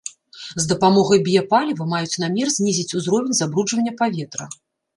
[0.61, 4.53] З дапамогай біяпаліва маюць намер знізіць узровень забруджвання паветра.